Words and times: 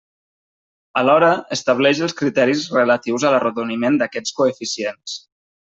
Alhora 1.01 1.29
estableix 1.57 2.01
els 2.07 2.17
criteris 2.23 2.65
relatius 2.79 3.29
a 3.31 3.35
l'arrodoniment 3.37 4.01
d'aquests 4.03 4.35
coeficients. 4.43 5.19